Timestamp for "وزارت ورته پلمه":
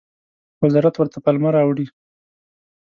0.63-1.49